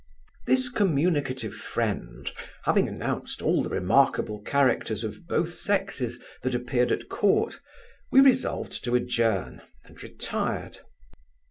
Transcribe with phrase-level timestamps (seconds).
[0.47, 2.31] This communicative friend
[2.63, 7.59] having announced all the remarkable characters of both sexes, that appeared at court,
[8.11, 10.79] we resolved to adjourn, and retired.